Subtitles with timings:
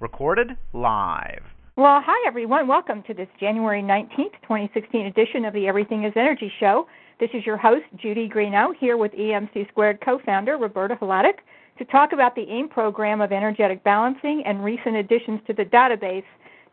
[0.00, 1.42] Recorded live.
[1.76, 2.66] Well, hi everyone.
[2.66, 6.86] Welcome to this January 19th, 2016 edition of the Everything is Energy show.
[7.20, 11.38] This is your host, Judy Greeno, here with EMC Squared co-founder Roberta Hladik
[11.78, 16.24] to talk about the AIM program of energetic balancing and recent additions to the database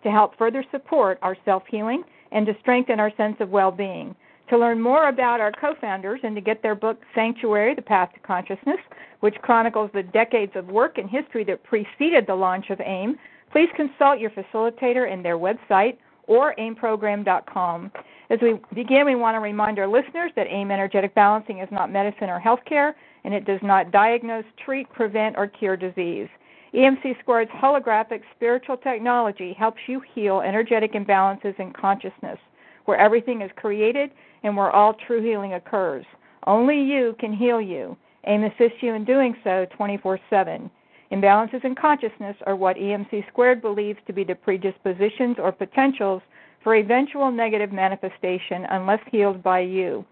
[0.03, 4.15] to help further support our self-healing and to strengthen our sense of well-being.
[4.49, 8.13] To learn more about our co founders and to get their book, Sanctuary The Path
[8.13, 8.77] to Consciousness,
[9.21, 13.17] which chronicles the decades of work and history that preceded the launch of AIM,
[13.51, 15.97] please consult your facilitator and their website
[16.27, 17.91] or aimprogram.com.
[18.29, 21.91] As we begin, we want to remind our listeners that AIM energetic balancing is not
[21.91, 26.27] medicine or healthcare, and it does not diagnose, treat, prevent, or cure disease.
[26.73, 32.37] EMC Squared's holographic spiritual technology helps you heal energetic imbalances in consciousness,
[32.85, 34.11] where everything is created
[34.45, 36.05] and where all true healing occurs.
[36.47, 37.97] Only you can heal you.
[38.27, 40.71] AIM assists you in doing so 24 7.
[41.11, 46.21] Imbalances in consciousness are what EMC Squared believes to be the predispositions or potentials
[46.63, 50.05] for eventual negative manifestation unless healed by you.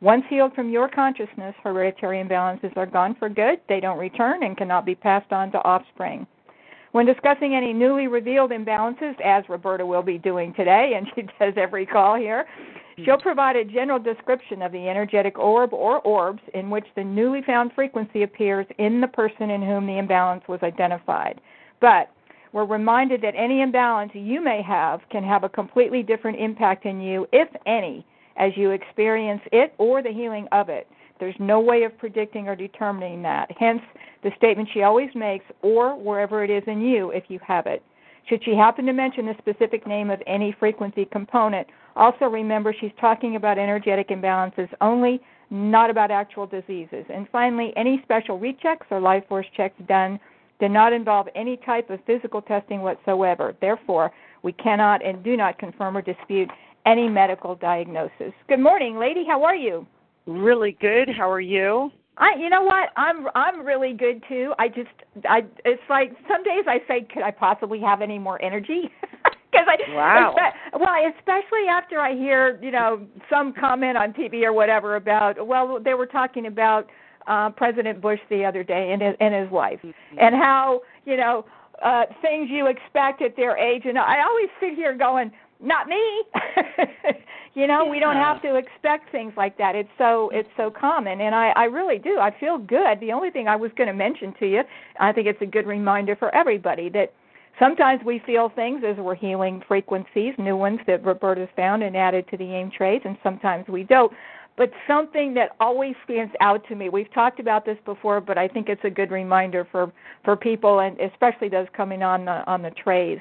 [0.00, 4.56] Once healed from your consciousness, hereditary imbalances are gone for good, they don't return, and
[4.56, 6.26] cannot be passed on to offspring.
[6.92, 11.54] When discussing any newly revealed imbalances, as Roberta will be doing today, and she does
[11.56, 12.46] every call here,
[13.04, 17.42] She'll provide a general description of the energetic orb or orbs in which the newly
[17.42, 21.40] found frequency appears in the person in whom the imbalance was identified.
[21.80, 22.10] But
[22.52, 27.00] we're reminded that any imbalance you may have can have a completely different impact in
[27.02, 30.88] you, if any, as you experience it or the healing of it.
[31.20, 33.50] There's no way of predicting or determining that.
[33.58, 33.82] Hence,
[34.22, 37.82] the statement she always makes, or wherever it is in you if you have it.
[38.28, 42.90] Should she happen to mention the specific name of any frequency component, also remember she's
[43.00, 47.04] talking about energetic imbalances only, not about actual diseases.
[47.08, 50.18] And finally, any special rechecks or life force checks done
[50.58, 53.54] do not involve any type of physical testing whatsoever.
[53.60, 54.10] Therefore,
[54.42, 56.50] we cannot and do not confirm or dispute
[56.84, 58.32] any medical diagnosis.
[58.48, 59.24] Good morning, lady.
[59.26, 59.86] How are you?
[60.26, 61.08] Really good.
[61.08, 61.90] How are you?
[62.18, 62.90] I you know what?
[62.96, 64.54] I'm I'm really good too.
[64.58, 64.88] I just
[65.28, 68.90] I it's like some days I say could I possibly have any more energy?
[69.52, 70.34] Cuz I Wow.
[70.74, 75.78] well, especially after I hear, you know, some comment on TV or whatever about well,
[75.82, 76.88] they were talking about
[77.26, 80.18] uh President Bush the other day and his, and his wife Mm-hmm.
[80.18, 81.44] and how, you know,
[81.82, 85.30] uh things you expect at their age and I always sit here going,
[85.60, 86.22] not me.
[87.54, 89.74] you know, we don't have to expect things like that.
[89.74, 92.18] It's so it's so common, and I I really do.
[92.18, 93.00] I feel good.
[93.00, 94.62] The only thing I was going to mention to you,
[95.00, 97.12] I think it's a good reminder for everybody that
[97.58, 102.28] sometimes we feel things as we're healing frequencies, new ones that Roberta's found and added
[102.30, 104.12] to the AIM trays, and sometimes we don't.
[104.56, 108.48] But something that always stands out to me, we've talked about this before, but I
[108.48, 109.92] think it's a good reminder for
[110.24, 113.18] for people, and especially those coming on the on the trays,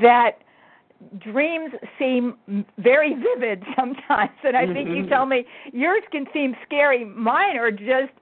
[0.00, 0.38] that
[1.18, 2.36] dreams seem
[2.78, 5.08] very vivid sometimes and i think you mm-hmm.
[5.08, 7.04] tell me yours can seem scary.
[7.04, 8.12] Mine are just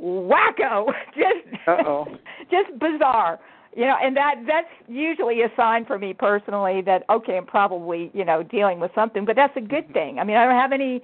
[0.00, 2.06] wacko just Uh-oh.
[2.50, 3.38] just bizarre.
[3.76, 8.10] You know and that that's usually a sign for me personally that okay i'm probably
[8.12, 9.92] you know dealing with something but that's a good mm-hmm.
[9.92, 10.18] thing.
[10.18, 11.02] I mean i don't have any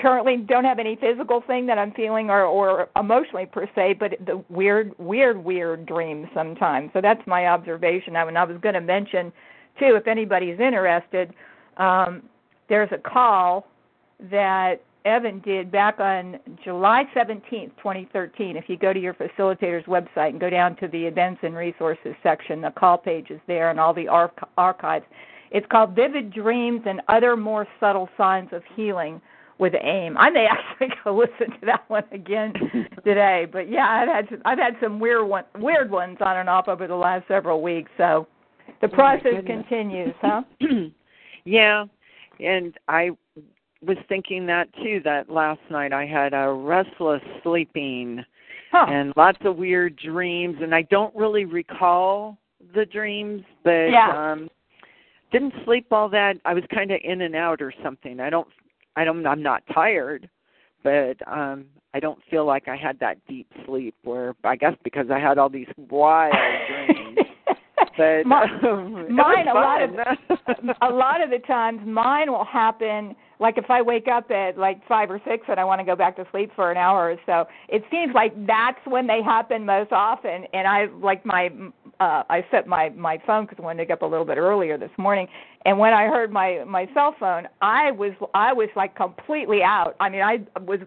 [0.00, 4.12] currently don't have any physical thing that i'm feeling or or emotionally per se but
[4.24, 6.90] the weird weird weird dreams sometimes.
[6.92, 8.16] So that's my observation.
[8.16, 9.32] I, and i was going to mention
[9.78, 11.32] too, if anybody's interested,
[11.76, 12.22] um,
[12.68, 13.66] there's a call
[14.30, 18.56] that Evan did back on July 17th, 2013.
[18.56, 22.14] If you go to your facilitator's website and go down to the events and resources
[22.22, 25.04] section, the call page is there and all the arch- archives.
[25.52, 29.20] It's called Vivid Dreams and Other More Subtle Signs of Healing
[29.58, 30.16] with AIM.
[30.18, 32.52] I may actually go listen to that one again
[33.04, 33.46] today.
[33.50, 36.66] But yeah, I've had some, I've had some weird one, weird ones on and off
[36.66, 37.90] over the last several weeks.
[37.96, 38.26] So
[38.80, 40.42] the Oh, process continues, huh?
[41.44, 41.84] yeah,
[42.40, 43.10] and I
[43.84, 45.00] was thinking that too.
[45.04, 48.24] That last night I had a restless sleeping
[48.72, 48.86] Huh.
[48.88, 52.36] and lots of weird dreams, and I don't really recall
[52.74, 54.30] the dreams, but Yeah.
[54.30, 54.50] um
[55.32, 56.36] didn't sleep all that.
[56.44, 58.20] I was kind of in and out or something.
[58.20, 58.48] I don't.
[58.96, 59.26] I don't.
[59.26, 60.28] I'm not tired,
[60.82, 63.94] but um I don't feel like I had that deep sleep.
[64.04, 66.34] Where I guess because I had all these wild
[66.68, 67.18] dreams.
[67.96, 69.90] But My- um, mine, a lot of
[70.82, 73.14] a lot of the times, mine will happen.
[73.38, 75.94] Like if I wake up at like five or six and I want to go
[75.94, 79.66] back to sleep for an hour or so, it seems like that's when they happen
[79.66, 80.44] most often.
[80.52, 81.50] And I like my
[82.00, 84.38] uh I set my my phone because I wanted to get up a little bit
[84.38, 85.26] earlier this morning.
[85.64, 89.96] And when I heard my my cell phone, I was I was like completely out.
[90.00, 90.80] I mean, I was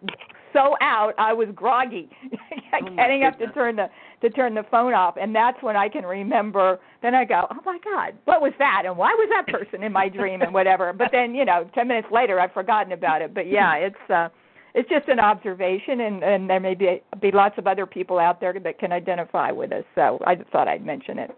[0.54, 2.10] so out I was groggy,
[2.72, 3.88] Oh, getting up to turn the
[4.22, 6.80] to turn the phone off, and that's when I can remember.
[7.02, 9.92] Then I go, oh my God, what was that, and why was that person in
[9.92, 10.92] my dream, and whatever.
[10.94, 13.34] But then you know, ten minutes later, I've forgotten about it.
[13.34, 14.10] But yeah, it's.
[14.10, 14.30] uh
[14.76, 18.40] it's just an observation, and, and there may be, be lots of other people out
[18.40, 19.84] there that can identify with us.
[19.96, 21.32] So I just thought I'd mention it.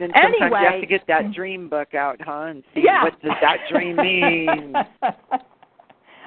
[0.00, 3.04] Then sometimes you have to get that dream book out, huh, and see Yeah.
[3.04, 4.74] what does that dream mean.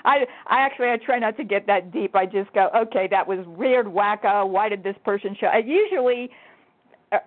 [0.05, 2.15] I I actually I try not to get that deep.
[2.15, 4.47] I just go, okay, that was weird, wacko.
[4.47, 5.47] Why did this person show?
[5.47, 6.29] I usually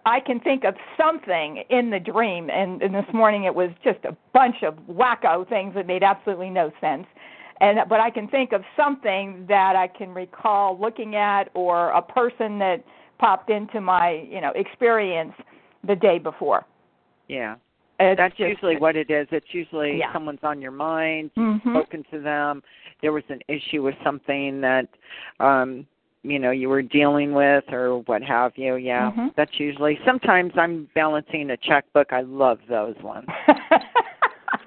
[0.05, 4.05] I can think of something in the dream, and, and this morning it was just
[4.05, 7.07] a bunch of wacko things that made absolutely no sense.
[7.61, 12.03] And but I can think of something that I can recall looking at, or a
[12.03, 12.85] person that
[13.19, 15.33] popped into my you know experience
[15.87, 16.67] the day before.
[17.29, 17.57] Yeah.
[17.99, 19.29] It's That's just- usually what it is.
[19.31, 20.13] It's usually Yeah.
[20.13, 21.73] someone's on your mind, you've Mhm.
[21.73, 22.63] spoken to them,
[23.03, 24.89] there was an issue with something that
[25.39, 25.87] um
[26.23, 28.77] you know you were dealing with or what have you.
[28.77, 29.11] Yeah.
[29.17, 29.35] Mhm.
[29.37, 32.13] That's usually sometimes I'm balancing a checkbook.
[32.13, 33.27] I love those ones.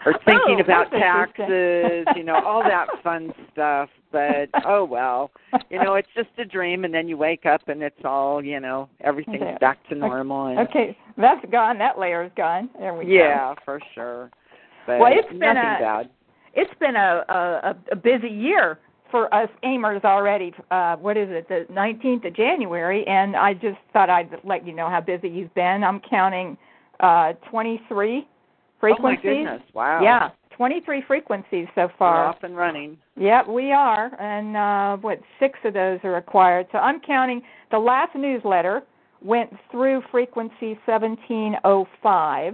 [0.06, 3.90] Or thinking Oh, about taxes, you know, all that fun stuff.
[4.12, 5.32] But oh well.
[5.70, 8.60] You know, it's just a dream and then you wake up and it's all, you
[8.60, 9.58] know, everything's Okay.
[9.62, 11.78] back to normal and Okay, that's gone.
[11.78, 12.70] That layer's gone.
[12.80, 13.12] There we go.
[13.12, 14.30] yeah, for sure.
[14.88, 16.10] But Well, it's been a- bad.
[16.54, 18.80] It's been a, a a busy year
[19.14, 20.52] for us AIMers already.
[20.72, 21.48] Uh, what is it?
[21.48, 25.54] The 19th of January, and I just thought I'd let you know how busy you've
[25.54, 25.84] been.
[25.84, 26.58] I'm counting
[27.00, 28.28] uh 23
[28.80, 29.00] frequencies.
[29.00, 29.62] Oh my goodness!
[29.76, 30.02] Wow.
[30.02, 32.24] Yeah, 23 frequencies so far.
[32.24, 32.98] We're off and running.
[33.16, 36.66] Yep, we are, and uh, what six of those are acquired.
[36.72, 37.44] So I'm counting.
[37.70, 38.82] The last newsletter
[39.22, 42.54] went through frequency 1705.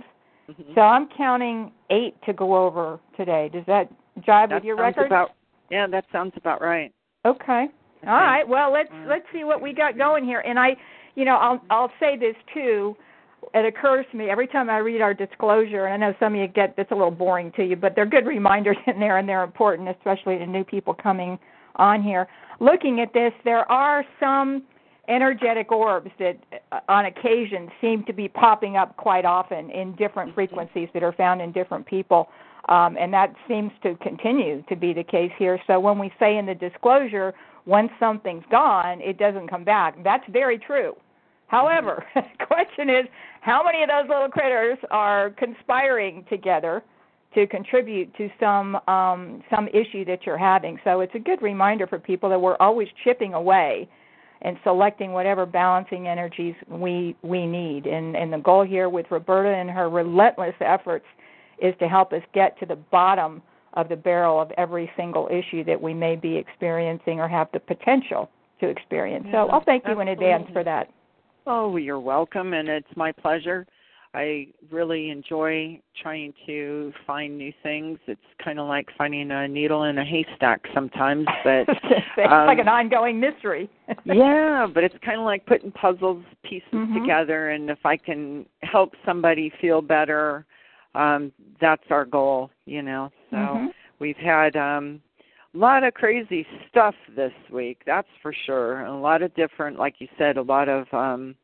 [0.49, 0.75] Mhm.
[0.75, 3.49] So I'm counting eight to go over today.
[3.53, 3.89] Does that
[4.19, 5.05] jive that with your record?
[5.05, 5.31] About,
[5.71, 6.91] yeah, that sounds about right.
[7.25, 7.67] okay.
[8.07, 8.47] All right.
[8.47, 10.39] Well, let's let's see what we got going here.
[10.39, 10.77] And I,
[11.15, 12.95] you know, I'll I'll say this too.
[13.53, 16.39] It occurs to me every time I read our disclosure, and I know some of
[16.39, 19.27] you get it's a little boring to you, but they're good reminders in there, and
[19.27, 21.37] they're important, especially to new people coming
[21.75, 22.27] on here.
[22.59, 24.63] Looking at this, there are some
[25.07, 26.37] energetic orbs that,
[26.71, 31.13] uh, on occasion, seem to be popping up quite often in different frequencies that are
[31.13, 32.29] found in different people.
[32.69, 35.59] Um, and that seems to continue to be the case here.
[35.65, 37.33] So when we say in the disclosure,
[37.65, 40.01] once something's gone, it doesn't come back.
[40.03, 40.95] That's very true.
[41.47, 43.05] However, the question is,
[43.41, 46.83] how many of those little critters are conspiring together
[47.33, 50.79] to contribute to some um, some issue that you're having?
[50.83, 53.89] So it's a good reminder for people that we're always chipping away
[54.43, 57.87] and selecting whatever balancing energies we we need.
[57.87, 61.05] And and the goal here with Roberta and her relentless efforts
[61.61, 63.41] is to help us get to the bottom
[63.73, 67.59] of the barrel of every single issue that we may be experiencing or have the
[67.59, 68.29] potential
[68.59, 69.25] to experience.
[69.31, 70.91] so I'll thank you in advance for that.
[71.47, 73.65] Oh, you're welcome, and it's my pleasure.
[74.13, 77.99] I really enjoy trying to find new things.
[78.07, 82.59] It's kind of like finding a needle in a haystack sometimes, but it's um, like
[82.59, 83.69] an ongoing mystery.
[84.05, 86.95] yeah, but it's kind of like putting puzzles pieces Mhm.
[86.95, 90.45] together, and if I can help somebody feel better,
[90.95, 91.31] um,
[91.61, 93.11] that's our goal, you know.
[93.29, 93.73] So Mhm.
[93.99, 95.01] we've had um,
[95.53, 98.81] a lot of crazy stuff this week, that's for sure.
[98.85, 101.35] A lot of different, like you said, a lot of um,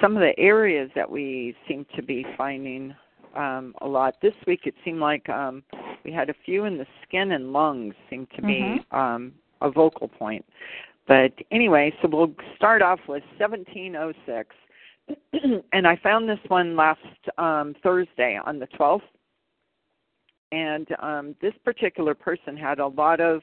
[0.00, 2.94] some of the areas that we seem to be finding
[3.34, 4.16] um, a lot.
[4.20, 5.62] This week it seemed like um,
[6.04, 8.96] we had a few in the skin and lungs seemed to be Mhm.
[8.96, 10.44] um, a vocal point.
[11.06, 14.54] But anyway, so we'll start off with 1706.
[15.72, 17.00] and I found this one last
[17.38, 19.02] um, Thursday on the 12th.
[20.52, 23.42] And um, this particular person had a lot of,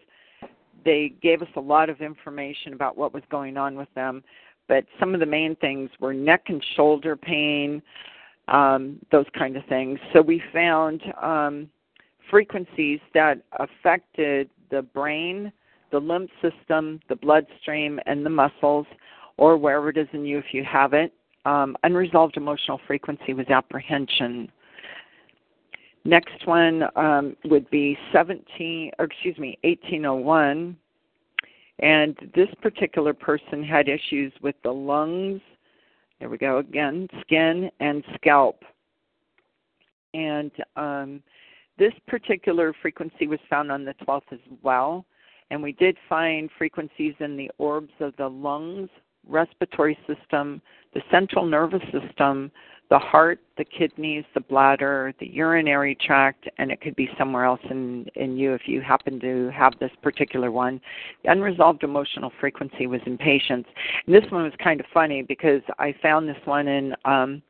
[0.85, 4.23] they gave us a lot of information about what was going on with them.
[4.67, 7.81] But some of the main things were neck and shoulder pain,
[8.47, 9.99] um, those kind of things.
[10.13, 11.69] So we found um,
[12.29, 15.51] frequencies that affected the brain,
[15.91, 18.87] the lymph system, the bloodstream, and the muscles,
[19.37, 21.13] or wherever it is in you if you have it.
[21.45, 24.49] Um, unresolved emotional frequency was apprehension.
[26.05, 30.77] Next one um, would be 17, or excuse me, 1801.
[31.79, 35.41] And this particular person had issues with the lungs,
[36.19, 38.63] there we go again, skin, and scalp.
[40.13, 41.23] And um,
[41.77, 45.05] this particular frequency was found on the 12th as well.
[45.49, 48.89] And we did find frequencies in the orbs of the lungs,
[49.27, 50.61] respiratory system,
[50.93, 52.51] the central nervous system,
[52.89, 57.61] the heart, the kidneys, the bladder, the urinary tract, and it could be somewhere else
[57.69, 60.79] in, in you if you happen to have this particular one.
[61.23, 63.69] The unresolved emotional frequency was in patients.
[64.05, 67.41] And this one was kind of funny because I found this one in um,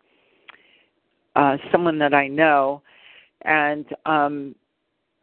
[1.35, 2.81] uh, someone that I know,
[3.43, 4.55] and um,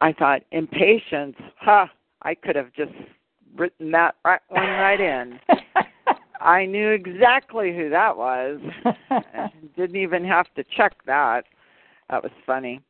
[0.01, 1.87] I thought, impatience, huh,
[2.21, 2.93] I could have just
[3.55, 5.39] written that right, one right in.
[6.41, 8.59] I knew exactly who that was.
[9.75, 11.45] Didn't even have to check that.
[12.09, 12.81] That was funny.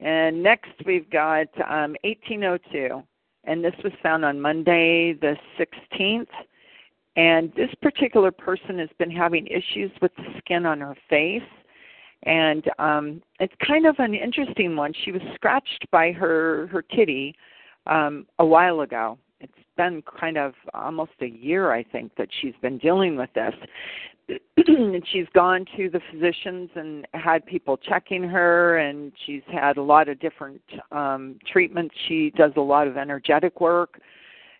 [0.00, 3.02] And next we've got um, 1802,
[3.44, 6.26] and this was found on Monday the 16th.
[7.16, 11.42] And this particular person has been having issues with the skin on her face.
[12.24, 14.92] And um, it's kind of an interesting one.
[15.04, 17.34] She was scratched by her her kitty
[17.86, 19.18] um, a while ago,
[19.80, 23.54] been kind of almost a year, I think, that she's been dealing with this.
[24.66, 29.82] and she's gone to the physicians and had people checking her, and she's had a
[29.82, 30.60] lot of different
[30.92, 31.94] um, treatments.
[32.08, 34.00] She does a lot of energetic work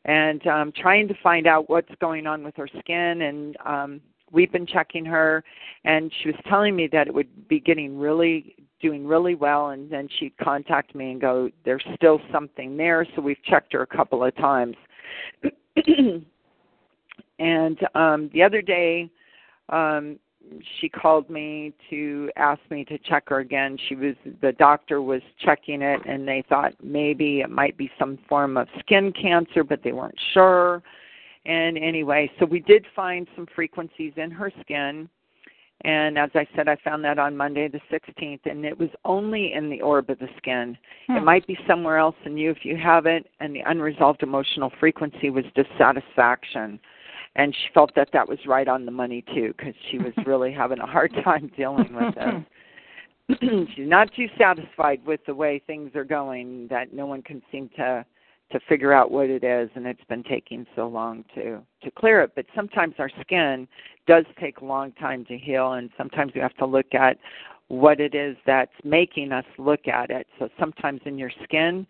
[0.07, 3.21] and um, trying to find out what's going on with her skin.
[3.21, 4.01] And um,
[4.33, 5.45] we've been checking her,
[5.85, 9.91] and she was telling me that it would be getting really doing really well and
[9.91, 13.87] then she'd contact me and go there's still something there so we've checked her a
[13.87, 14.75] couple of times
[17.39, 19.11] and um the other day
[19.71, 20.19] um
[20.81, 23.77] she called me to ask me to check her again.
[23.89, 28.19] She was the doctor was checking it and they thought maybe it might be some
[28.29, 30.83] form of skin cancer but they weren't sure.
[31.47, 35.09] And anyway so we did find some frequencies in her skin
[35.83, 39.53] and as I said, I found that on Monday the 16th, and it was only
[39.55, 40.77] in the orb of the skin.
[41.07, 41.17] Hmm.
[41.17, 44.71] It might be somewhere else in you if you have it, and the unresolved emotional
[44.79, 46.79] frequency was dissatisfaction.
[47.37, 50.53] And she felt that that was right on the money, too, because she was really
[50.53, 52.47] having a hard time dealing with it.
[53.77, 57.71] She's not too satisfied with the way things are going, that no one can seem
[57.77, 58.05] to
[58.53, 62.23] to figure out what it is and it's been taking so long to to clear
[62.23, 62.33] it.
[62.35, 63.69] But sometimes our skin
[64.07, 67.17] does take a long time to heal and sometimes we have to look at
[67.69, 70.27] what it is that's making us look at it.
[70.39, 71.87] So sometimes in your skin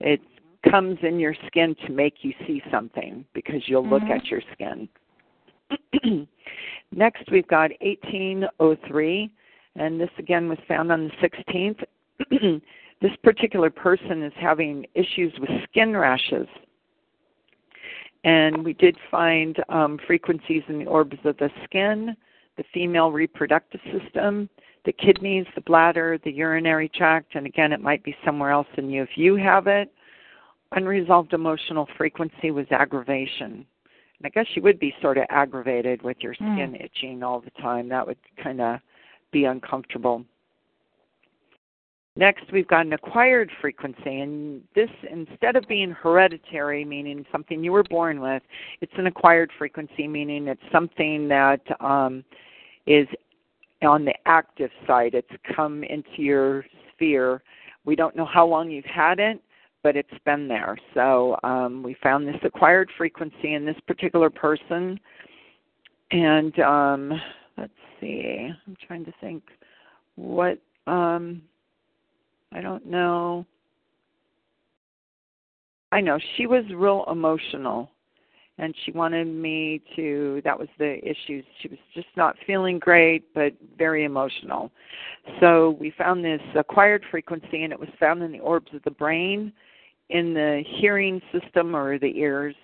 [0.00, 0.20] it
[0.68, 3.94] comes in your skin to make you see something because you'll mm-hmm.
[3.94, 4.88] look at your skin.
[6.92, 9.32] Next we've got 1803
[9.76, 11.84] and this again was found on the 16th
[13.00, 16.48] this particular person is having issues with skin rashes.
[18.24, 22.16] And we did find um, frequencies in the orbs of the skin,
[22.56, 24.48] the female reproductive system,
[24.84, 28.90] the kidneys, the bladder, the urinary tract, and again, it might be somewhere else in
[28.90, 29.92] you if you have it.
[30.72, 33.64] Unresolved emotional frequency was aggravation.
[34.18, 36.54] And I guess you would be sort of aggravated with your hmm.
[36.54, 36.84] skin mm.
[36.84, 37.88] itching all the time.
[37.88, 38.80] That would kind of
[39.30, 40.24] be uncomfortable.
[42.18, 47.70] Next, we've got an acquired frequency, and this, instead of being hereditary, meaning something you
[47.70, 48.42] were born with,
[48.80, 52.24] it's an acquired frequency, meaning it's something that um,
[52.88, 53.06] is
[53.82, 55.14] on the active side.
[55.14, 57.40] It's come into your sphere.
[57.84, 59.40] We don't know how long you've had it,
[59.84, 60.76] but it's been there.
[60.94, 64.98] So um, we found this acquired frequency in this particular person,
[66.10, 67.12] and um,
[67.56, 67.70] let's
[68.00, 68.50] see.
[68.66, 69.44] I'm trying to think
[70.16, 70.58] what.
[70.88, 71.42] Um,
[72.52, 73.46] I don't know.
[75.92, 77.90] I know she was real emotional
[78.58, 81.42] and she wanted me to that was the issue.
[81.60, 84.70] She was just not feeling great but very emotional.
[85.40, 88.90] So we found this acquired frequency and it was found in the orbs of the
[88.90, 89.52] brain
[90.10, 92.54] in the hearing system or the ears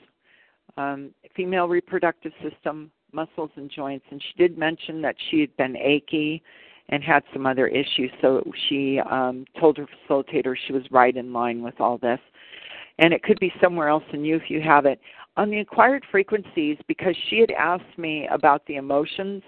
[0.76, 4.04] um, female reproductive system muscles and joints.
[4.10, 6.42] And she did mention that she had been achy
[6.88, 8.10] and had some other issues.
[8.20, 12.20] So she um, told her facilitator she was right in line with all this.
[12.98, 15.00] And it could be somewhere else in you if you have it.
[15.36, 19.42] On the acquired frequencies, because she had asked me about the emotions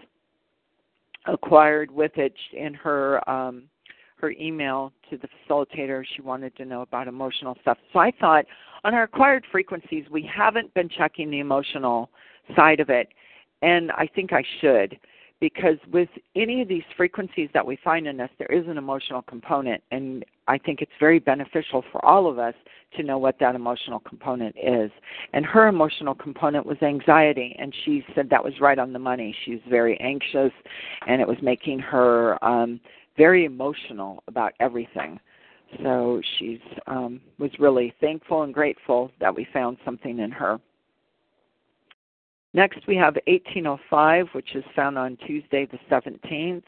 [1.26, 3.64] acquired with it in her um,
[4.16, 7.76] her email to the facilitator, she wanted to know about emotional stuff.
[7.92, 8.46] So I thought
[8.82, 12.08] on our acquired frequencies, we haven't been checking the emotional
[12.56, 13.08] side of it,
[13.60, 14.98] and I think I should
[15.40, 19.22] because with any of these frequencies that we find in us, there is an emotional
[19.22, 22.54] component, and I think it's very beneficial for all of us
[22.96, 24.90] to know what that emotional component is.
[25.32, 29.36] And her emotional component was anxiety, and she said that was right on the money.
[29.44, 30.52] She was very anxious,
[31.06, 32.80] and it was making her um,
[33.16, 35.20] very emotional about everything.
[35.82, 40.60] So she's um, was really thankful and grateful that we found something in her.
[42.54, 46.62] Next, we have 1805, which is found on Tuesday the 17th.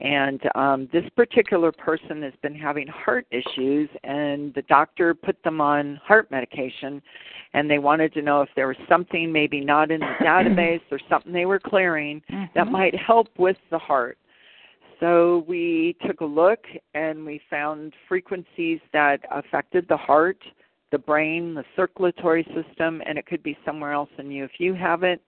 [0.00, 5.60] And um, this particular person has been having heart issues, and the doctor put them
[5.60, 7.00] on heart medication.
[7.54, 10.98] And they wanted to know if there was something maybe not in the database or
[11.08, 12.44] something they were clearing mm-hmm.
[12.54, 14.18] that might help with the heart.
[15.00, 20.38] So we took a look and we found frequencies that affected the heart,
[20.94, 24.44] the brain, the circulatory system, and it could be somewhere else in you.
[24.44, 25.20] If you have it,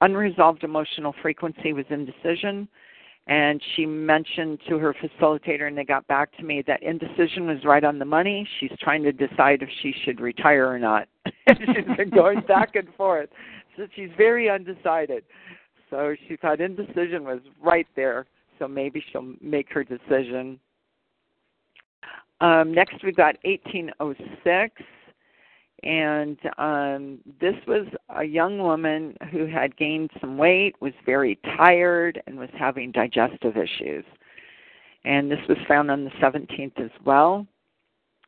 [0.00, 2.68] unresolved emotional frequency was indecision.
[3.26, 7.58] And she mentioned to her facilitator, and they got back to me that indecision was
[7.64, 8.48] right on the money.
[8.58, 11.08] She's trying to decide if she should retire or not.
[11.48, 13.28] she's been going back and forth.
[13.76, 15.24] So she's very undecided.
[15.90, 18.26] So she thought indecision was right there
[18.58, 20.58] so maybe she'll make her decision.
[22.40, 24.74] Um, next, we've got 1806,
[25.82, 32.20] and um, this was a young woman who had gained some weight, was very tired,
[32.26, 34.04] and was having digestive issues.
[35.04, 37.46] And this was found on the 17th as well.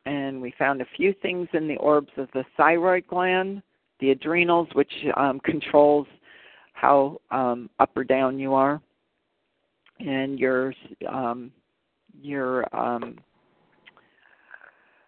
[0.05, 3.61] And we found a few things in the orbs of the thyroid gland,
[3.99, 6.07] the adrenals, which um, controls
[6.73, 8.81] how um, up or down you are
[9.99, 10.73] and your
[11.07, 11.51] um,
[12.21, 13.17] your um,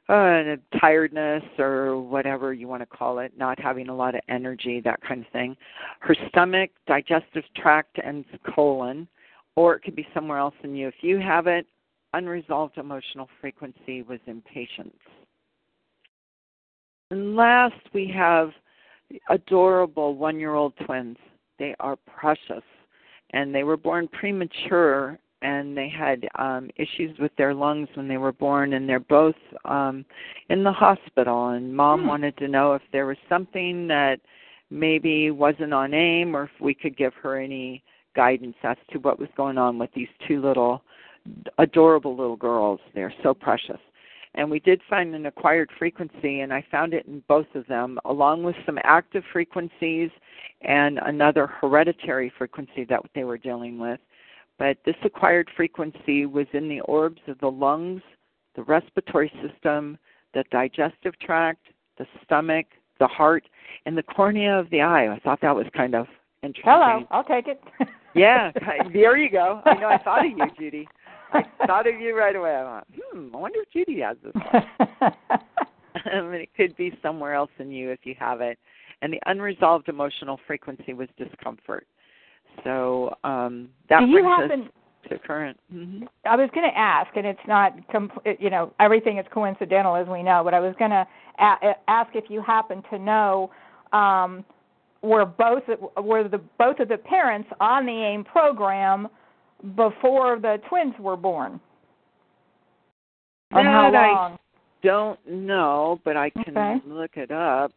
[0.10, 4.82] uh, tiredness or whatever you want to call it, not having a lot of energy,
[4.82, 5.56] that kind of thing.
[6.00, 9.08] Her stomach, digestive tract, and colon,
[9.56, 10.88] or it could be somewhere else in you.
[10.88, 11.66] If you have it,
[12.14, 14.98] unresolved emotional frequency was impatience.
[17.12, 18.52] And last, we have
[19.30, 21.18] adorable one year old twins.
[21.60, 22.64] They are precious
[23.34, 28.18] and they were born premature and they had um issues with their lungs when they
[28.18, 29.36] were born and they're both
[29.66, 30.04] um
[30.50, 32.08] in the hospital and mom hmm.
[32.08, 34.20] wanted to know if there was something that
[34.72, 37.84] maybe wasn't on aim or if we could give her any
[38.16, 40.82] guidance as to what was going on with these two little
[41.60, 43.80] adorable little girls they're so precious
[44.36, 48.00] and we did find an acquired frequency and i found it in both of them
[48.06, 50.10] along with some active frequencies
[50.64, 54.00] and another hereditary frequency that they were dealing with.
[54.60, 58.02] But this acquired frequency was in the orbs of the lungs,
[58.56, 59.98] the respiratory system,
[60.34, 62.68] the digestive tract, the stomach,
[63.00, 63.44] the heart,
[63.86, 65.12] and the cornea of the eye.
[65.12, 66.08] I thought that was kind of
[66.44, 66.72] interesting.
[66.72, 67.62] Hello, I'll take it.
[68.16, 68.52] yeah,
[68.94, 69.62] there you go.
[69.66, 70.88] I know I thought of you, Judy.
[71.34, 72.56] I thought of you right away.
[72.56, 75.12] I thought, hmm, I wonder if Judy has this one.
[76.06, 78.58] It could be somewhere else in you if you have it
[79.04, 81.86] and the unresolved emotional frequency was discomfort.
[82.64, 85.60] So um, that Do brings happen, us to current.
[85.74, 86.06] Mm-hmm.
[86.26, 90.08] I was going to ask, and it's not, compl- you know, everything is coincidental as
[90.08, 91.08] we know, but I was going to
[91.40, 93.52] a- ask if you happen to know
[93.92, 94.46] um,
[95.02, 95.64] were both
[95.98, 99.08] were the both of the parents on the AIM program
[99.76, 101.60] before the twins were born.
[103.52, 104.34] That how long?
[104.34, 104.38] I
[104.82, 106.82] don't know, but I can okay.
[106.88, 107.72] look it up.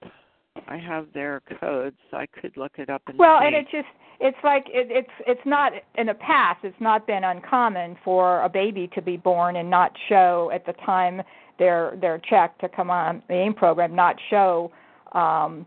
[0.68, 3.46] I have their codes, so I could look it up and well, see.
[3.46, 3.88] and it just
[4.20, 6.61] it's like it, it's it's not in the past.
[6.64, 10.72] It's not been uncommon for a baby to be born and not show at the
[10.85, 11.22] time
[11.59, 14.70] their their they're to come on the AIM program, not show
[15.12, 15.66] um,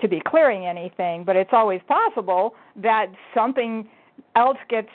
[0.00, 1.24] to be clearing anything.
[1.24, 3.88] But it's always possible that something
[4.36, 4.90] else gets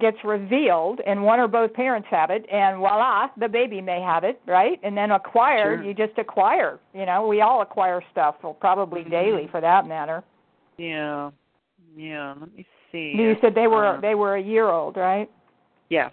[0.00, 4.24] gets revealed and one or both parents have it and voila the baby may have
[4.24, 5.84] it right and then acquire sure.
[5.84, 9.10] you just acquire you know we all acquire stuff well, probably mm-hmm.
[9.10, 10.24] daily for that matter
[10.78, 11.30] yeah
[11.96, 13.12] yeah let me see.
[13.16, 15.30] You said they were um, they were a year old right?
[15.88, 16.12] Yes.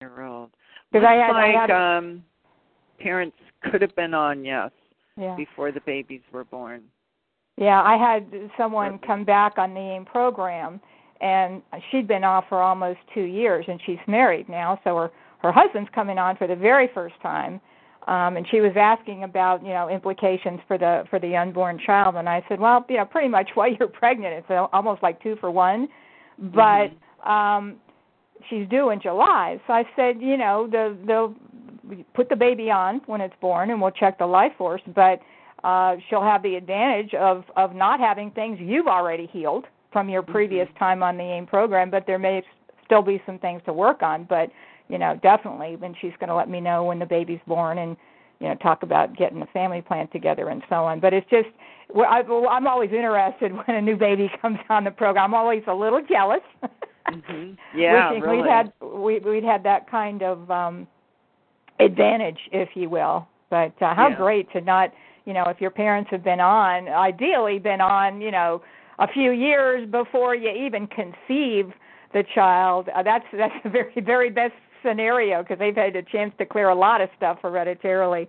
[0.00, 0.50] Year old.
[0.92, 2.24] Because i had like I had, um
[3.00, 3.36] parents
[3.70, 4.70] could have been on yes
[5.16, 5.36] yeah.
[5.36, 6.82] before the babies were born.
[7.56, 10.80] Yeah i had someone come back on the aim program
[11.20, 15.52] and she'd been off for almost two years and she's married now so her her
[15.52, 17.60] husband's coming on for the very first time
[18.06, 22.16] um and she was asking about you know implications for the for the unborn child
[22.16, 25.36] and i said well you know pretty much while you're pregnant it's almost like two
[25.40, 25.88] for one
[26.38, 27.30] but mm-hmm.
[27.30, 27.76] um
[28.48, 31.34] she's due in july so i said you know the they'll
[32.14, 35.20] put the baby on when it's born and we'll check the life force but
[35.64, 39.64] uh she'll have the advantage of of not having things you've already healed
[39.94, 40.78] from your previous mm-hmm.
[40.78, 42.42] time on the AIM program, but there may
[42.84, 44.26] still be some things to work on.
[44.28, 44.50] But
[44.88, 47.96] you know, definitely, when she's going to let me know when the baby's born and
[48.40, 51.00] you know talk about getting a family plan together and so on.
[51.00, 51.48] But it's just
[51.96, 55.26] I'm always interested when a new baby comes on the program.
[55.26, 56.42] I'm always a little jealous.
[57.10, 57.52] mm-hmm.
[57.78, 58.42] Yeah, Wishing really.
[58.42, 60.86] we'd had we, we'd had that kind of um
[61.80, 63.26] advantage, if you will.
[63.50, 64.16] But uh, how Yeah.
[64.16, 64.92] great to not,
[65.26, 68.62] you know, if your parents have been on, ideally been on, you know,
[68.98, 71.72] a few years before you even conceive
[72.12, 72.88] the child.
[72.94, 76.68] Uh, that's that's the very very best scenario because they've had a chance to clear
[76.68, 78.28] a lot of stuff hereditarily.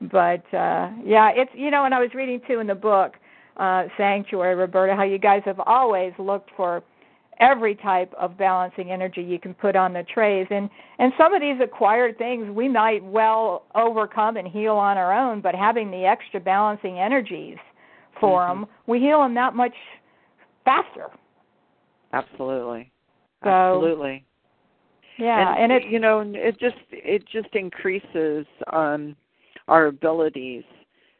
[0.00, 3.14] But uh yeah, it's you know, and I was reading too in the book
[3.56, 6.82] uh Sanctuary, Roberta, how you guys have always looked for
[7.40, 11.40] every type of balancing energy you can put on the trays and and some of
[11.40, 16.04] these acquired things we might well overcome and heal on our own but having the
[16.04, 17.56] extra balancing energies
[18.20, 18.62] for mm-hmm.
[18.62, 19.74] them we heal them that much
[20.64, 21.08] faster
[22.12, 22.90] absolutely
[23.42, 24.24] so, absolutely
[25.18, 29.16] yeah and, and it you know it just it just increases um
[29.68, 30.64] our abilities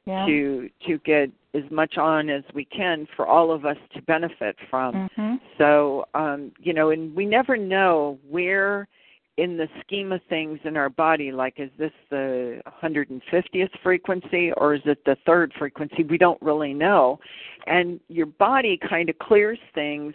[0.07, 0.27] yeah.
[0.27, 4.57] to to get as much on as we can for all of us to benefit
[4.69, 4.95] from.
[4.95, 5.35] Mm-hmm.
[5.57, 8.89] So, um, you know, and we never know where
[9.37, 14.75] in the scheme of things in our body, like is this the 150th frequency or
[14.75, 16.05] is it the third frequency?
[16.05, 17.19] We don't really know.
[17.67, 20.15] And your body kind of clears things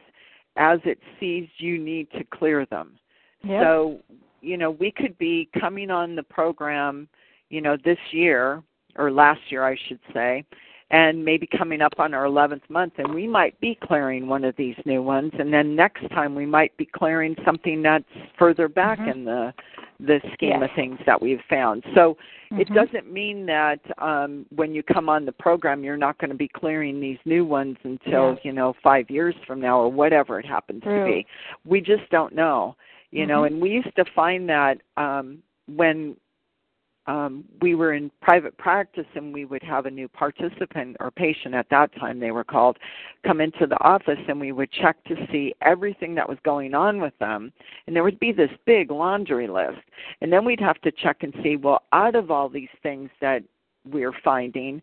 [0.56, 3.00] as it sees you need to clear them.
[3.43, 3.63] Yep.
[3.63, 3.99] So,
[4.41, 7.08] you know, we could be coming on the program,
[7.49, 8.63] you know, this year
[8.95, 10.45] or last year, I should say,
[10.91, 14.56] and maybe coming up on our 11th month and we might be clearing one of
[14.58, 18.04] these new ones and then next time we might be clearing something that's
[18.38, 19.10] further back mm-hmm.
[19.10, 19.54] in the
[19.99, 20.63] the scheme yes.
[20.63, 22.17] of things that we've found so
[22.52, 22.62] mm-hmm.
[22.62, 26.38] it doesn't mean that um when you come on the program you're not going to
[26.38, 28.36] be clearing these new ones until yeah.
[28.43, 31.06] you know 5 years from now or whatever it happens True.
[31.06, 31.28] to be
[31.65, 32.75] we just don't know
[33.12, 33.30] you mm-hmm.
[33.30, 36.15] know and we used to find that um when
[37.10, 41.56] um, we were in private practice and we would have a new participant or patient
[41.56, 42.78] at that time they were called
[43.26, 47.02] come into the office and we would check to see everything that was going on
[47.02, 47.52] with them
[47.88, 49.80] and there would be this big laundry list
[50.22, 53.43] and then we'd have to check and see well out of all these things that
[53.91, 54.80] we're finding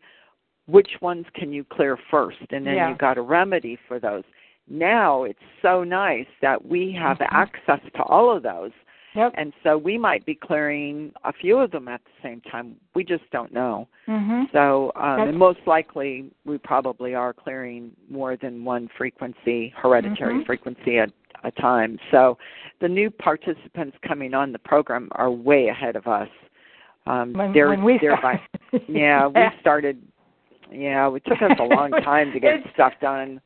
[0.66, 2.90] which ones can you clear first and then yeah.
[2.90, 4.24] you got a remedy for those
[4.68, 7.36] now it's so nice that we have mm-hmm.
[7.36, 8.72] access to all of those
[9.16, 9.32] Yep.
[9.36, 12.76] And so we might be clearing a few of them at the same time.
[12.94, 13.88] We just don't know.
[14.06, 14.42] Mm-hmm.
[14.52, 20.44] So, um, and most likely we probably are clearing more than one frequency, hereditary mm-hmm.
[20.44, 21.10] frequency at
[21.44, 21.98] a time.
[22.10, 22.36] So
[22.82, 26.28] the new participants coming on the program are way ahead of us.
[27.06, 28.40] Um, when, they're, when we they're by,
[28.86, 30.02] yeah, we started.
[30.72, 33.40] Yeah, it took us a long time to get stuff done.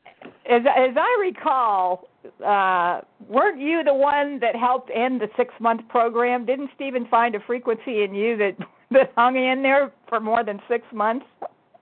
[0.49, 2.07] As as I recall,
[2.45, 6.45] uh, weren't you the one that helped end the six month program?
[6.45, 8.55] Didn't Stephen find a frequency in you that
[8.91, 11.25] that hung in there for more than six months?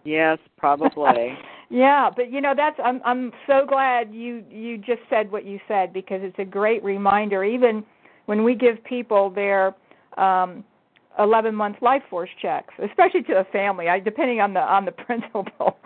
[0.04, 1.38] Yes, probably.
[1.70, 5.60] yeah, but you know that's I'm I'm so glad you you just said what you
[5.68, 7.44] said because it's a great reminder.
[7.44, 7.84] Even
[8.26, 9.76] when we give people their
[10.18, 10.64] um
[11.18, 13.90] 11 month life force checks, especially to a family.
[13.90, 15.78] I depending on the on the principle,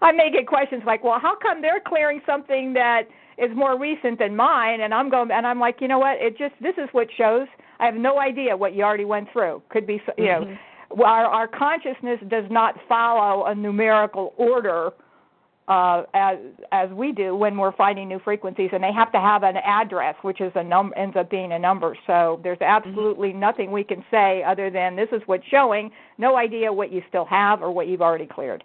[0.00, 3.08] I may get questions like, "Well, how come they're clearing something that
[3.38, 6.18] is more recent than mine and I'm going and I'm like, you know what?
[6.20, 7.46] It just this is what shows.
[7.80, 9.62] I have no idea what you already went through.
[9.70, 10.50] Could be you mm-hmm.
[10.98, 14.90] know, our our consciousness does not follow a numerical order
[15.68, 16.38] uh, as
[16.72, 20.16] as we do when we're finding new frequencies, and they have to have an address,
[20.22, 21.96] which is a num ends up being a number.
[22.06, 22.88] So there's mm-hmm.
[22.88, 23.40] absolutely mm-hmm.
[23.40, 25.90] nothing we can say other than this is what's showing.
[26.18, 28.64] No idea what you still have or what you've already cleared.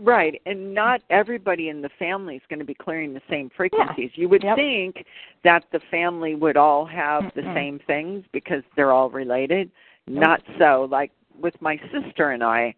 [0.00, 4.10] Right, and not everybody in the family is going to be clearing the same frequencies.
[4.14, 4.20] Yeah.
[4.20, 4.56] You would yep.
[4.56, 5.04] think
[5.42, 7.40] that the family would all have mm-hmm.
[7.40, 9.70] the same things because they're all related.
[10.06, 10.88] Not so.
[10.90, 12.74] Like with my sister and I,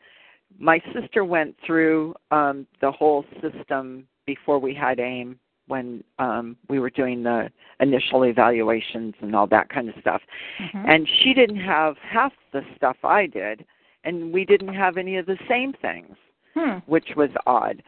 [0.59, 6.79] my sister went through um the whole system before we had AIM when um we
[6.79, 7.49] were doing the
[7.81, 10.23] initial evaluations and all that kind of stuff.
[10.61, 10.91] Mm-hmm.
[10.91, 13.65] And she didn't have half the stuff I did
[14.05, 16.17] and we didn't have any of the same things
[16.55, 16.79] hmm.
[16.87, 17.83] which was odd.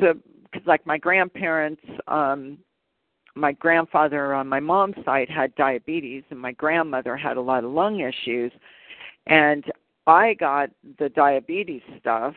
[0.00, 0.14] So,
[0.52, 2.58] cause like my grandparents, um,
[3.34, 7.70] my grandfather on my mom's side had diabetes, and my grandmother had a lot of
[7.70, 8.52] lung issues,
[9.26, 9.64] and
[10.08, 12.34] I got the diabetes stuff,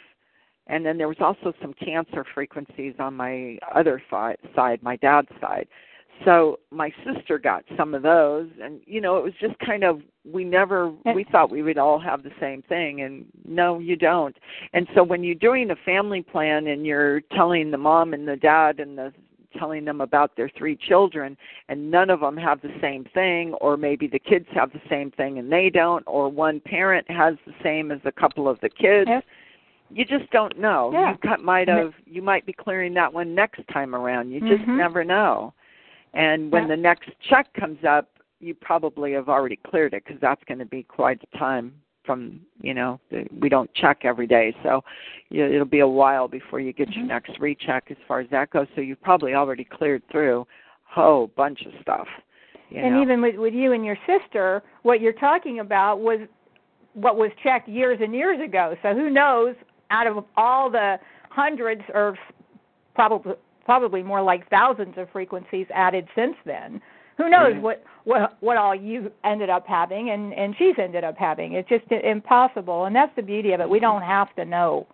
[0.67, 4.37] and then there was also some cancer frequencies on my other side,
[4.83, 5.67] my dad's side.
[6.25, 10.01] So my sister got some of those, and you know, it was just kind of
[10.29, 14.35] we never we thought we would all have the same thing, and no, you don't.
[14.73, 18.35] And so when you're doing a family plan and you're telling the mom and the
[18.35, 19.11] dad and the
[19.57, 21.37] telling them about their three children
[21.69, 25.11] and none of them have the same thing or maybe the kids have the same
[25.11, 28.69] thing and they don't or one parent has the same as a couple of the
[28.69, 29.09] kids
[29.89, 31.15] you just don't know Yeah.
[31.23, 34.77] you might have you might be clearing that one next time around you just Mhm.
[34.77, 35.53] never know
[36.13, 36.69] and when Yeah.
[36.69, 38.09] the next check comes up,
[38.39, 42.39] you probably have already cleared it because that's going to be quite a time from
[42.61, 44.81] you know the, we don't check every day so
[45.29, 46.99] you, know, it'll be a while before you get mm-hmm.
[46.99, 50.45] your next recheck as far as that goes so you've probably already cleared through a
[50.83, 52.07] whole bunch of stuff
[52.69, 53.01] You and know?
[53.01, 56.19] even with, with you and your sister, what you're talking about was
[56.93, 58.75] what was checked years and years ago.
[58.81, 59.55] So who knows?
[59.89, 60.97] Out of all the
[61.29, 62.17] hundreds, or
[62.95, 63.33] probably
[63.65, 66.81] probably more like thousands of frequencies added since then,
[67.21, 71.17] who knows what what what all you ended up having and and she's ended up
[71.17, 71.53] having.
[71.53, 73.69] It's just impossible, and that's the beauty of it.
[73.69, 74.87] We don't have to know.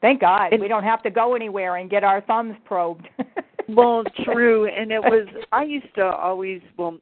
[0.00, 3.08] Thank God, And- we don't have to go anywhere and get our thumbs probed.
[3.68, 6.98] well true and it was i used to always well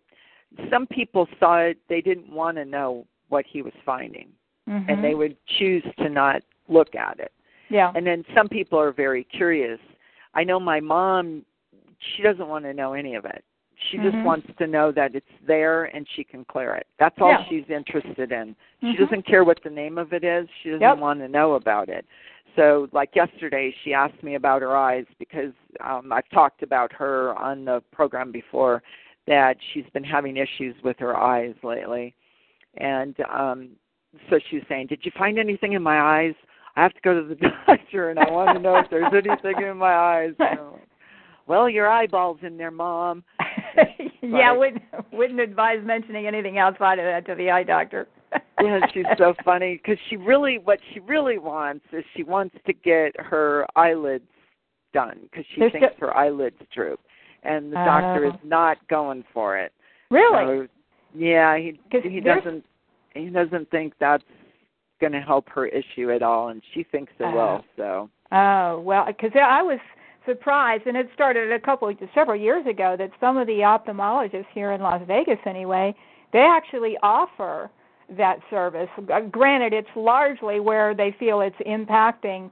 [0.71, 4.29] some people saw it they didn't want to know what he was finding
[4.69, 4.85] Mhm.
[4.88, 7.33] and they would choose to not look at it
[7.71, 7.93] yeah.
[7.95, 9.81] and then some people are very curious
[10.35, 11.45] i know my mom
[11.99, 13.43] she doesn't want to know any of it
[13.88, 14.25] she just Mhm.
[14.25, 16.87] wants to know that it's there and she can clear it.
[16.99, 17.45] That's all Yeah.
[17.45, 18.55] she's interested in.
[18.83, 20.49] She doesn't care what the name of it is.
[20.62, 20.99] She doesn't Yep.
[20.99, 22.07] want to know about it.
[22.57, 27.35] So like yesterday she asked me about her eyes because um I've talked about her
[27.38, 28.83] on the program before
[29.27, 32.14] that she's been having issues with her eyes lately.
[32.77, 33.71] And um
[34.29, 36.35] so she was saying did you find anything in my eyes?
[36.77, 39.61] I have to go to the doctor and I want to know if there's anything
[39.61, 40.35] in my eyes.
[40.38, 40.88] And I'm like,
[41.47, 43.23] well your eyeballs in there mom
[44.22, 48.06] yeah, wouldn't wouldn't advise mentioning anything outside of that to the eye doctor.
[48.62, 52.72] yeah, she's so funny because she really, what she really wants is she wants to
[52.72, 54.24] get her eyelids
[54.94, 57.00] done because she There's thinks go- her eyelids droop,
[57.42, 58.40] and the doctor is Oh.
[58.44, 59.72] not going for it.
[60.11, 60.66] Really?
[60.66, 60.68] So,
[61.14, 62.64] yeah, he he doesn't
[63.14, 64.22] he doesn't think that's
[65.00, 67.33] going to help her issue at all, and she thinks it Oh.
[67.35, 67.64] will.
[67.76, 69.80] So Oh well, because I was
[70.31, 74.73] surprised, and it started a couple several years ago that some of the ophthalmologists here
[74.73, 75.95] in Las Vegas, anyway,
[76.33, 77.71] they actually offer
[78.16, 78.88] that service.
[79.31, 82.51] Granted, it's largely where they feel it's impacting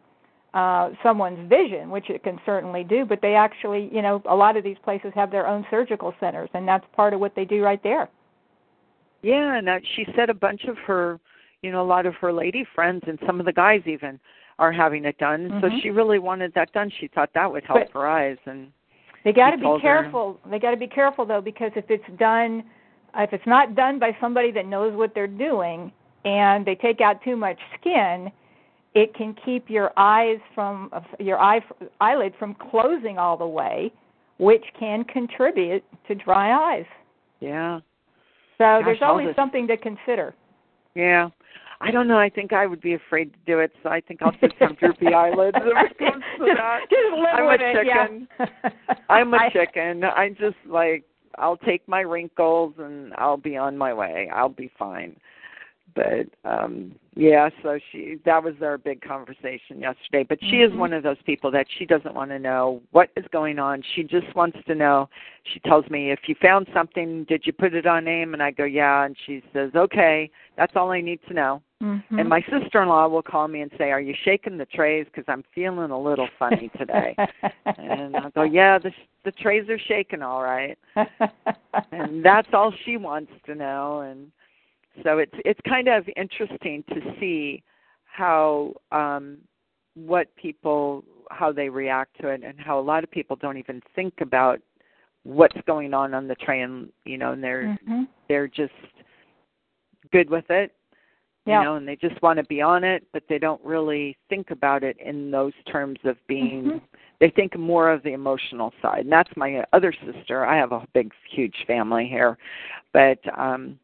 [0.54, 4.56] uh someone's vision, which it can certainly do, but they actually, you know, a lot
[4.56, 7.62] of these places have their own surgical centers, and that's part of what they do
[7.62, 8.08] right there.
[9.22, 11.20] yeah, and uh, she said a bunch of her,
[11.62, 14.18] you know, a lot of her lady friends and some of the guys even
[14.58, 15.48] are having it done.
[15.60, 15.80] So Mhm.
[15.82, 16.90] she really wanted that done.
[16.90, 18.72] She thought that would help But- her eyes and.
[19.24, 20.40] They got to be told her- careful.
[20.46, 22.62] They got to be careful though, because if it's done,
[23.16, 25.92] if it's not done by somebody that knows what they're doing,
[26.24, 28.30] and they take out too much skin,
[28.94, 31.62] it can keep your eyes from your eye
[32.00, 33.92] eyelid from closing all the way,
[34.38, 36.86] which can contribute to dry eyes.
[37.40, 37.80] Yeah.
[38.56, 40.34] So Gosh, there's always this- something to consider.
[40.94, 41.30] Yeah.
[41.80, 42.18] I don't know.
[42.18, 44.76] I think I would be afraid to do it, so I think I'll just have
[44.78, 46.80] droopy eyelids if it comes to just, that.
[46.90, 48.06] just live I'm a it, yeah.
[48.06, 48.28] chicken.
[49.08, 50.04] I'm a I- chicken.
[50.04, 51.04] I just like
[51.38, 54.28] I'll take my wrinkles and I'll be on my way.
[54.34, 55.16] I'll be fine.
[55.94, 60.24] But um yeah, so she that was our big conversation yesterday.
[60.28, 60.78] But she is Mhm.
[60.78, 63.82] one of those people that she doesn't want to know what is going on.
[63.94, 65.08] She just wants to know.
[65.44, 68.34] She tells me, "If you found something, did you put it on AIM?
[68.34, 72.18] And I go, "Yeah." And she says, "Okay, that's all I need to know." Mhm.
[72.18, 75.44] And my sister-in-law will call me and say, "Are you shaking the trays because I'm
[75.54, 77.14] feeling a little funny today?"
[77.76, 78.92] and I'll go, "Yeah, the
[79.24, 80.76] the trays are shaking all right."
[81.92, 84.30] And that's all she wants to know and
[85.02, 87.62] so it's it's kind of interesting to see
[88.04, 89.38] how um
[89.94, 93.82] what people how they react to it and how a lot of people don't even
[93.94, 94.60] think about
[95.24, 98.08] what's going on on the tray and you know and they're Mhm.
[98.28, 98.72] they're just
[100.10, 100.72] good with it
[101.46, 101.58] Yeah.
[101.60, 104.50] you know and they just want to be on it but they don't really think
[104.50, 106.80] about it in those terms of being Mhm.
[107.20, 109.00] they think more of the emotional side.
[109.00, 110.46] And that's my other sister.
[110.46, 112.38] I have a big huge family here.
[112.92, 113.78] But um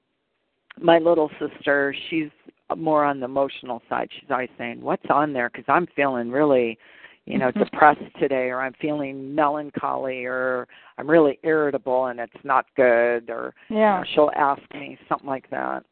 [0.80, 2.30] my little sister she's
[2.76, 4.08] more on the emotional side.
[4.12, 5.48] She's always saying what's on there?
[5.48, 6.78] Because i'm feeling really
[7.26, 7.64] you know Mhm.
[7.70, 13.54] depressed today or i'm feeling melancholy or i'm really irritable and it's not good or
[13.70, 15.84] you know, she'll ask me something like that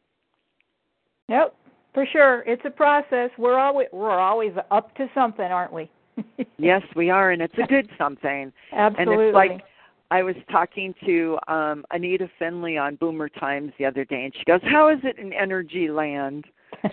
[1.33, 1.55] Yep,
[1.95, 2.42] for sure.
[2.47, 3.31] It's a process.
[3.38, 5.90] We're always we're always up to something, aren't we?
[6.59, 9.14] yes we are and it's a good something Absolutely.
[9.14, 9.64] And it's like
[10.11, 14.45] I was talking to um Anita Finley on Boomer Times the other day and she
[14.45, 16.45] goes, How is it in Energy Land?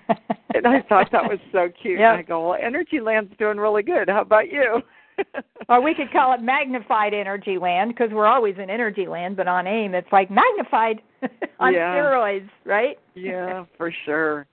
[0.55, 1.99] And I thought that was so cute.
[1.99, 2.13] Yeah.
[2.13, 4.09] I go, Well, Energy Land's doing really good.
[4.09, 4.81] How about you?
[5.69, 9.47] or we could call it magnified energy land because we're always in energy land, but
[9.47, 11.01] on AIM it's like magnified
[11.59, 11.95] on Yeah.
[11.95, 12.97] steroids, right?
[13.15, 14.47] yeah, for sure.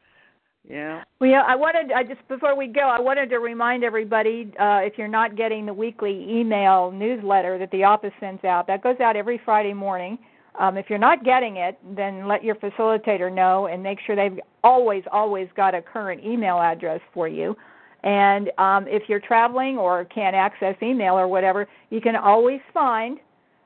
[0.68, 1.04] Yeah.
[1.20, 4.80] Well, yeah, I wanted I just before we go, I wanted to remind everybody uh,
[4.82, 8.98] if you're not getting the weekly email newsletter that the office sends out, that goes
[9.00, 10.18] out every Friday morning.
[10.58, 14.40] Um, if you're not getting it, then let your facilitator know and make sure they've
[14.64, 17.56] always always got a current email address for you.
[18.02, 23.18] And um, if you're traveling or can't access email or whatever, you can always find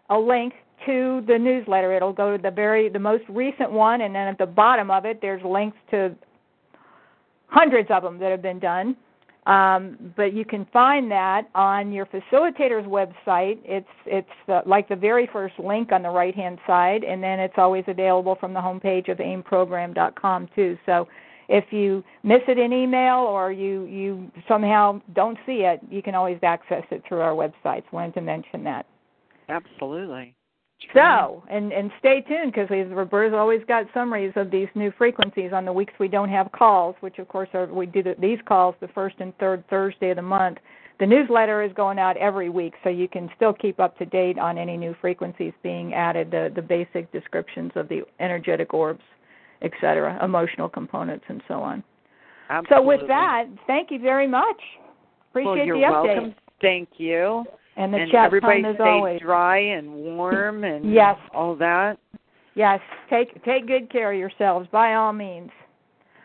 [0.09, 0.55] a link
[0.87, 1.95] to the newsletter.
[1.95, 5.05] It'll go to the very the most recent one, and then at the bottom of
[5.05, 6.15] it, there's links to
[7.49, 8.97] hundreds of them that have been done.
[9.47, 13.59] Um, but you can find that on your facilitator's website.
[13.65, 17.55] It's it's like the very first link on the right hand side, and then it's
[17.57, 20.79] always available from the homepage of aimprogram.com too.
[20.87, 21.09] So
[21.51, 26.15] if you miss it in email or you you somehow don't see it, you can
[26.15, 27.83] always access it through our websites.
[27.93, 28.87] Wanted to mention that.
[29.49, 30.35] Absolutely.
[30.95, 35.65] So, and and stay tuned because Roberta's always got summaries of these new frequencies on
[35.65, 38.77] the weeks we don't have calls, which of course are we do the, these calls
[38.81, 40.59] the first and third Thursday of the month.
[41.01, 44.39] The newsletter is going out every week, so you can still keep up to date
[44.39, 49.03] on any new frequencies being added, the the basic descriptions of the energetic orbs,
[49.63, 51.83] etc., emotional components, and so on.
[52.49, 52.77] Absolutely.
[52.77, 54.61] So with that, thank you very much.
[55.31, 56.05] Appreciate well, you're the update.
[56.17, 56.35] welcome.
[56.61, 57.45] Thank you.
[57.77, 59.21] And the and chat everybody time stay always.
[59.21, 61.17] dry and warm and Yes.
[61.33, 61.99] all that
[62.57, 65.51] Yes, take take good care of yourselves by all means.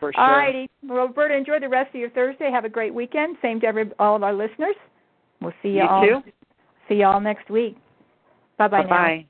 [0.00, 0.22] for sure.
[0.22, 1.34] All righty, Roberta.
[1.36, 2.50] Enjoy the rest of your Thursday.
[2.50, 3.36] Have a great weekend.
[3.40, 4.74] Same to every all of our listeners.
[5.40, 6.02] We'll see you, You all.
[6.04, 6.22] too.
[6.88, 7.76] See you all next week.
[8.58, 8.88] Bye bye now.
[8.88, 9.26] Bye.